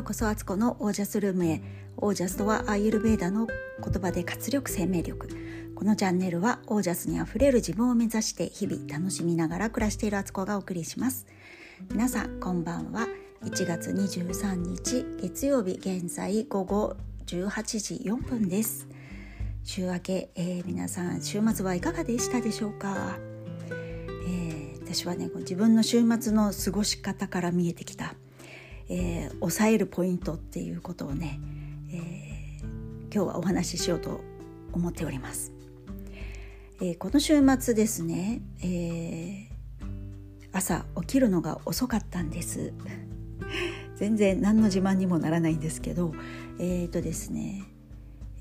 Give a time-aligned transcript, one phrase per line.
[0.00, 1.60] ようこそアツコのオージャスルームへ。
[1.98, 5.28] オージャスとはアーユルベーダの言葉で活力生命力。
[5.74, 11.26] このチャンネルはオージャスにあふれる自分を目指して日々楽しみながら暮らしているアツコがお送りします。
[11.90, 13.08] 皆さんこんばんは。
[13.44, 18.88] 1月23日月曜日現在午後18時4分です。
[19.64, 23.18] 週明け、えー、皆さん週末はいかがでしたでしょうか、
[24.26, 28.14] えー、私はね自分の週末の過ごし方から見えてきた
[28.90, 31.40] えー、抑えるポイントっていうことをね、
[31.90, 34.20] えー、今日はお話ししようと
[34.72, 35.52] 思っております。
[36.82, 39.48] えー、この週末ですね、え
[40.52, 42.72] 朝起きるのが遅かったんです。
[43.96, 46.12] 全然何の自慢にもならないんですけど
[46.58, 47.64] えっ、とですね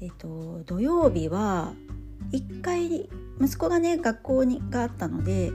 [0.01, 1.73] えっ、と土曜日は
[2.31, 3.09] 1回
[3.41, 5.51] 息子がね学校にがあったので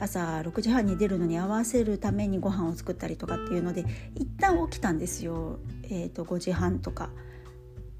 [0.00, 7.10] 朝6時半に出るのに合わせるためにご飯を作ったりとかっていうので一旦起きたんですよ、えーと、5時半とか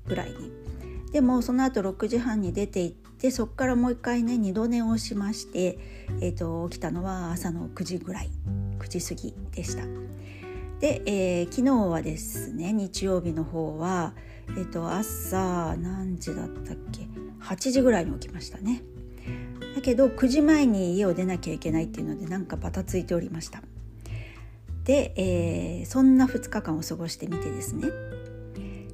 [0.06, 0.52] ぐらいに。
[1.12, 5.78] でもその後6時半に出て行ってそこからもう一回ね二度寝をしまして、
[6.20, 8.30] えーと、起きたのは朝の9時ぐらい
[8.78, 9.84] 9時過ぎでした。
[10.80, 14.14] で、えー、昨日はですね日曜日の方は、
[14.50, 17.08] えーと朝何時だったっけ
[17.40, 18.82] ？8時ぐらいに起きましたね。
[19.74, 23.62] だけど9時前に家を出なきゃいけないっていうのでなんかバタついておりました。
[24.84, 27.88] で、えー、そんな2日間を過ごしてみてですね。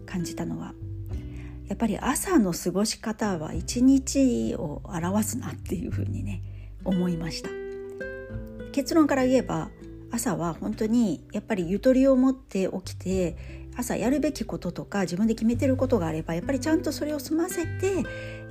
[0.06, 0.75] 感じたのは
[1.69, 6.42] やっぱり朝の過ごし方は一日を表すなっていうふうにね
[6.84, 7.48] 思いました。
[8.72, 9.70] 結論から言えば
[10.11, 18.05] 朝は本当にやっぱりゆとりを持って起きて朝やるべきこととか自分で決めてることがあればやっぱりちゃんとそれを済ませて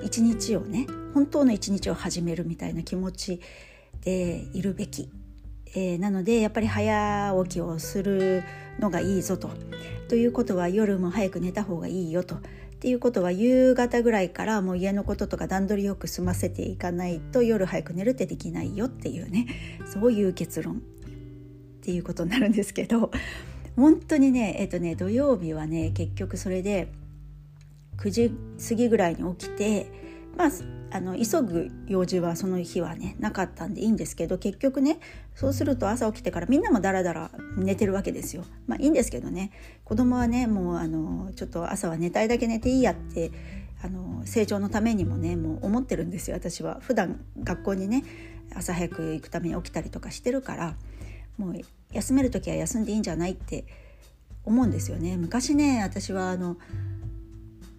[0.03, 3.41] 一日をね本当の一日を始めるみたいな気持ち
[4.01, 5.09] でいるべき、
[5.75, 8.43] えー、なのでやっぱり早起きをする
[8.79, 9.49] のがいいぞと。
[10.09, 12.35] ということは夜も早く寝た方がいいよと。
[12.35, 12.39] っ
[12.81, 19.45] ていうことは夕方ぐらいからもう家のこととか段取りよく済ませていかないと夜早く寝るってできないよっていうね
[19.85, 20.79] そういう結論っ
[21.83, 23.11] ていうことになるんですけど
[23.81, 26.91] 本当にねえっ、とね土曜日はね結局それで
[27.97, 28.31] 9時
[28.69, 29.91] 過ぎぐらいに起きて
[30.37, 30.49] まあ
[30.91, 34.99] あの急ぐ用事はその日はねなかったんでいいんですけど結局ね
[35.33, 38.45] そうすると朝起きてからみんなもダラダラ寝てるわけですよ。
[38.67, 39.49] まあいいんですけどね
[39.83, 43.31] 子供はねもうあのちょっと朝は寝たいだけ寝ていいやって
[43.81, 46.77] あの成長のためにもねもう思ってるんですよ私は。
[46.81, 48.03] 普段学校にね
[48.53, 50.75] 朝早く行くために起きたりとかしてるから
[51.37, 51.61] もう
[51.91, 53.65] 休める時は休んでいいんじゃないって
[54.43, 55.17] 思うんですよね。
[55.17, 56.57] 昔ね私はあの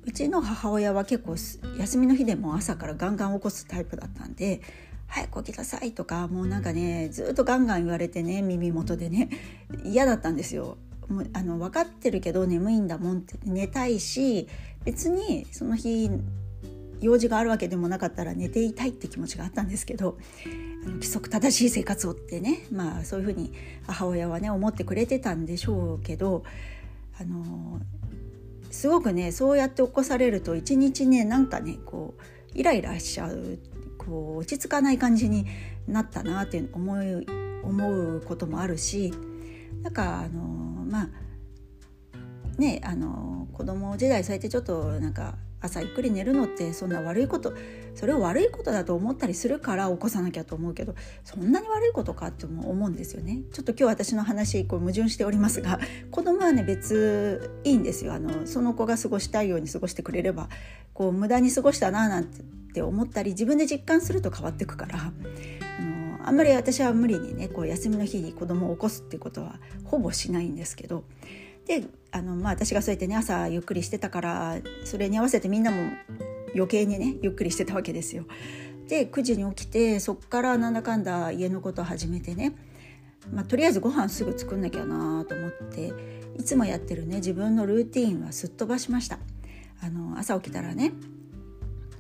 [0.04, 1.36] うちの母親は結構
[1.78, 4.60] 休みの日でも朝からガンガン起こすタイプだったんで
[5.06, 9.28] 「早く起きなさい」とかもうなんかねずっとガンガン言われてね耳元でね
[9.84, 10.76] 嫌だったんですよ。
[11.08, 14.48] もうあの分かってるけど眠いんだもんって寝たいし
[14.84, 16.10] 別にその日
[17.02, 20.16] 用事があるわけでもなかったら寝ていたいって気持ちがあったんですけど
[20.84, 23.52] あの規則正しい生活をってねまあそういうふうに
[23.86, 26.44] 母親はね思ってくれてたんでしょうけど
[27.20, 27.80] あの
[28.70, 33.58] すごくねそうやって起こされると一日ねなんかねこうイライラしちゃう
[33.98, 35.46] こう落ち着かない感じに
[35.86, 37.24] なったなって思う
[37.64, 39.12] 思うこともあるし
[39.82, 41.08] なんかあのまあ
[42.62, 47.52] ねあの子供時代そうやってちょっとなんか朝ゆっくり寝るのってそんな悪いこと
[47.94, 53.40] それを悪いことだと思ったりするから起こさなきゃと思うけどそんなに悪いことかって思うんですよね。
[53.52, 55.78] ちょっと今日私の話こう矛盾しておりますが
[56.10, 58.14] 子供はね別いいんですよ。
[58.14, 60.48] あのその子が過ごしたいように過ごしてくれれば
[60.94, 62.24] こう無駄に過ごしたななん
[62.74, 71.04] て思ったり自分で実感すると変わってくからあのあんまり私は無理にねこう休みの日に子供を起こすっていうことはほぼしないんですけど
[71.80, 75.78] であの、まあ、私がそうやってね朝ゆっくりしてたからそれに合わせてみんなも
[76.54, 78.24] 余計にねゆっくりしてたわけですよ。
[78.88, 82.54] で9時に起きてそっからなんだかんだ家のことを始めてね、
[83.32, 85.92] まあ、とりあえずご飯すぐ作んなきゃなと思って
[86.38, 89.18] いつもやってるね自分のルーティンはすっ飛ばしました。
[89.80, 90.92] あの朝起きたらね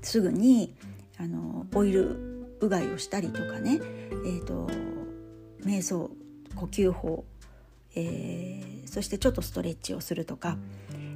[0.02, 0.74] すぐに
[1.18, 3.80] あのオイルうがいをしたりとかね、
[4.26, 4.68] えーと
[5.64, 6.10] 瞑想
[6.56, 7.24] 呼吸法
[7.94, 10.56] えー、そしてちょっとストレッチをするとか、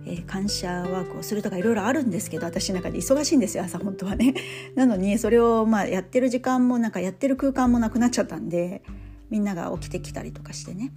[0.06, 4.34] えー、感謝ワークをするとかいろいろあるんですけど私の中で忙しいんですよ朝本当はね。
[4.74, 8.82] なのにそれをまあやってる時間もなんかやってる空間もなくなっちゃったんで
[9.30, 10.92] みんなが起きてきたりとかしてね。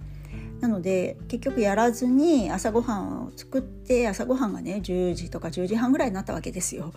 [0.60, 6.92] なので結局やらずに朝ごはんを作って朝ごはんがね10時とか10時半ぐらいになったわけですよ。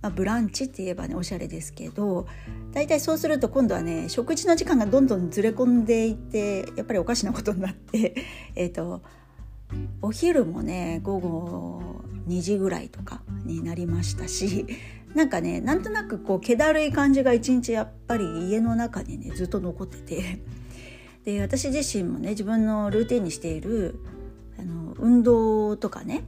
[0.00, 2.26] まあ、ブランチって言えばねおしゃれですけど
[2.72, 8.14] 大体そうすると今度はね食事の時間がどんどんずれ込んでいってやっぱりおかしなことになって
[8.54, 9.02] え、と
[10.00, 11.82] お昼もね午後
[12.28, 14.66] 2時ぐらいとかになりましたし
[15.14, 20.42] なんかねなんとなくこう気だるい感じが一日やっぱり家の中にねずっと残ってて
[21.24, 23.98] で私自身もね自分のルーティンにしている
[24.58, 26.24] あの運動とかね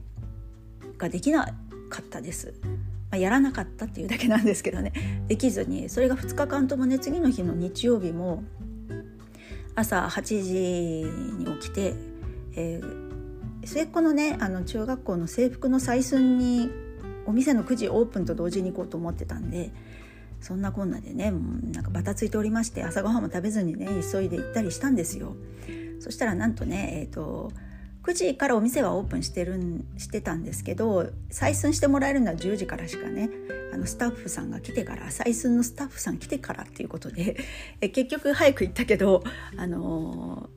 [0.97, 1.45] ができな
[1.89, 2.53] かったです。
[3.11, 4.93] まあ、やらなかったっていうだけなんですけどね
[5.27, 8.43] できずにそれが2日間ともね次の日の日曜日も
[9.75, 11.93] 朝8時に起きて、
[12.55, 16.71] えー、末っ子のねあの中学校の制服の採寸に
[17.25, 19.71] お店の9時オープンと同時に行こうと思ってたんで
[20.39, 25.35] そんなこんなでねもうなんかバタついておりまして朝ごはんも食べずにね急いで行ったりしたんですよ。
[25.99, 27.51] そしたらなんとねえっ、ー、と
[28.03, 33.29] 9時からお店はオープンしてるんしてたんですけど採寸してもらえるのは10時からしかね
[33.73, 37.37] あのスタッフさんが来てから採寸のスタッフさん来てからっていうことで
[37.79, 39.23] え結局早く行ったけど、
[39.55, 40.49] あの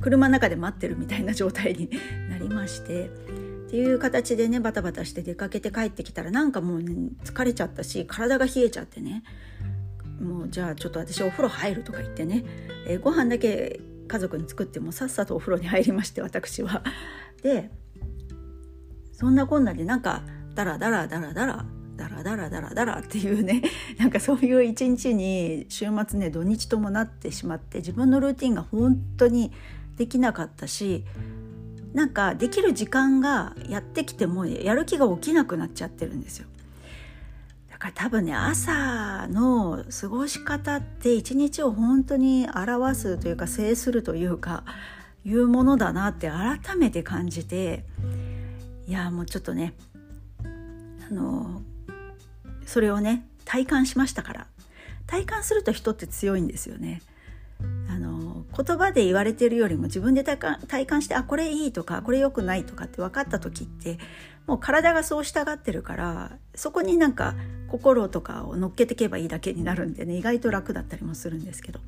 [0.00, 1.88] ー、車の中で待ってるみたいな状態に
[2.28, 9.22] なりましてっていう形でねバタバタして出かけて帰ってきたらなんかもう、ね、疲れちゃったし体が冷えちゃってね
[10.20, 12.44] もうじゃあちょっと私お風呂入るとか言ってね、
[12.88, 16.82] えー、ご飯だけ家族に作ってもさっさとお風呂に入りまして私は。
[17.42, 17.70] で
[19.12, 20.22] そんなこんなでなんか
[20.54, 21.64] ダラダラダラダラ
[21.96, 23.62] ダラダラダラダラっていうね
[23.98, 29.52] なんかそういう一日に週末ね土日ともなってしまって自分のルーティンが本当に
[29.96, 31.04] できなかったし
[31.92, 36.46] なんかできる時間がやってきてもやる気が起きなくなっちゃってるんですよ。
[37.78, 44.64] だから多分ね朝の過ごし方って一日を本当に表すというか制するというか
[45.24, 47.84] いうものだなって改めて感じて
[48.88, 49.74] いやもうちょっとね
[51.08, 51.62] あの
[52.66, 54.46] それをね体感しましたから
[55.06, 57.00] 体感すると人って強いんですよね。
[57.88, 60.38] あの言葉で言われてるよりも自分で体
[60.86, 63.98] 感してあこれいいとかこれ良くないとかって分かった時って
[64.48, 67.34] もう体がそう従ってるからそこになんか
[67.68, 71.80] 心とかを乗っけていけばいいだけになるんでね意外と楽だったりもするんですけど。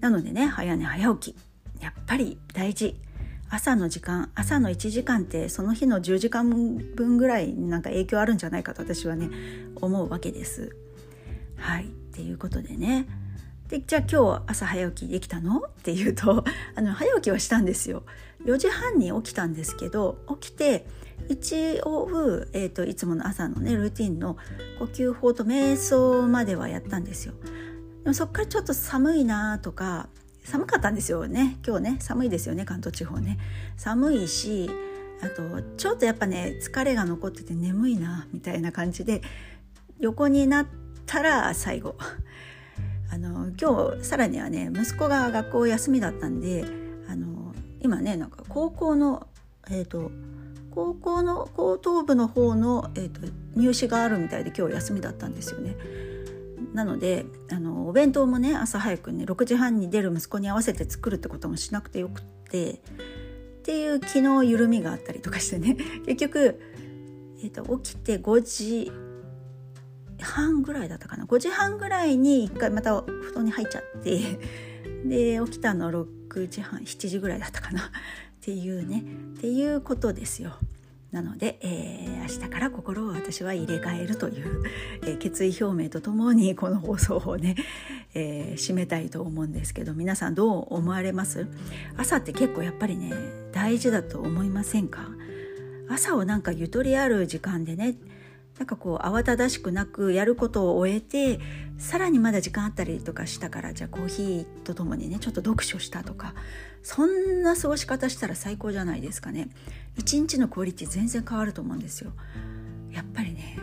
[0.00, 1.82] なのでね早寝早起き。
[1.82, 2.96] やっぱり大事。
[3.48, 6.48] 朝の時間朝の1時間ってその日の10時間
[6.96, 9.30] 分ぐらいなんか影響あるんじゃないかと私はね
[9.76, 10.76] 思うわけです。
[11.56, 11.86] はい。
[11.86, 13.06] っていうことでね
[13.68, 15.58] でじゃあ今日朝早起きできたの？
[15.58, 16.44] っていうと
[16.76, 18.04] あの早起きはしたんですよ。
[18.44, 20.86] 4時半に起きたんですけど起きて
[21.28, 22.08] 一応、
[22.52, 24.36] えーと、いつもの朝のねルーティンの
[24.78, 27.34] 呼吸法と瞑想まではやったんですよ。
[28.04, 30.08] でもそっからちょっと寒いなとか
[30.44, 31.58] 寒かったんですよね。
[31.66, 33.38] 今日ね寒いですよね関東地方ね。
[33.76, 34.70] 寒いし
[35.22, 39.22] あとちょっとやっぱね疲れが残ってて眠いなみたいな感じで
[39.98, 40.66] 横になっ
[41.06, 41.96] たら最後。
[43.10, 46.64] あの今日さらにはね息子が学校休みだったんで
[47.08, 49.26] あの今ねなんか高校の
[49.70, 50.10] えっ、ー、と
[50.70, 53.20] 高校の高等部の方の、えーと、
[53.54, 55.74] 入試があるみたいで今日休みだったんですよね。
[56.74, 62.76] なのであのお弁当もね朝早くね6時半に出る息子に合わせて作るってこともしなくてよくってっ
[63.62, 66.60] ていう昨日緩みがあったりとかしてね結局、
[67.42, 68.92] えーと起きて5時
[70.26, 71.24] 半ぐらいだったかな。
[71.24, 74.38] 5時半ぐらいに一回また布団に入っちゃって
[75.06, 77.80] で起きたの6時半7時ぐらいだったかな。
[77.88, 77.90] っ
[78.40, 79.04] ていうね。
[79.36, 80.56] っていうことですよ。
[81.12, 84.64] なので、えー、明日から心を私は入れ替えるという、
[85.02, 87.54] えー、決意表明とともにこの放送をね、
[88.12, 91.46] えー、締めたいと思うんですけど皆さんどう思われます？
[91.96, 93.12] 朝って結構やっぱりね
[93.52, 95.08] 大事だと思いませんか？
[95.88, 97.94] 朝をなんかゆとりある時間でね
[98.58, 101.40] なんかこう慌ただしくなくやることを終えて
[101.76, 106.34] さらにまだ時間あったりとかしたからじゃあコーヒーとともにねちょっと読書したとか
[106.82, 109.48] そんな過ごし方したら最高じゃないですかね
[109.96, 112.12] 一日のクオリティ全然変わると思うんですよ
[112.90, 113.58] やっぱりね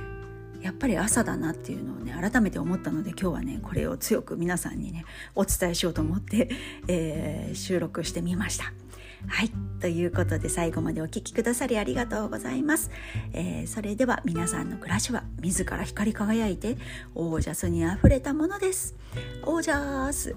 [0.61, 6.49] やっぱり朝だなっていうのをね改めて思ったので今日はねこれを強く皆さんにねお伝えしようと思って、
[6.87, 8.82] えー、収録してみました。
[9.27, 9.51] はい。
[9.79, 12.89] ということで最後までお聴きくださりありがとうございます。
[13.33, 16.77] えー、それでは皆さんの暮らしは自ら光り輝いて
[17.15, 18.95] オージャスにあふれたものです。
[19.43, 20.35] オージャース。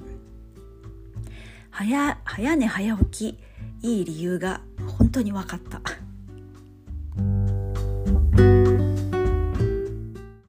[1.71, 3.39] 早、早寝早起き。
[3.83, 4.63] いい理由が
[4.99, 5.81] 本当に分かった。